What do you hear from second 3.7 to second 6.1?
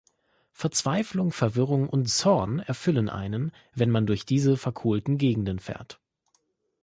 wenn man durch diese verkohlten Gegenden fährt.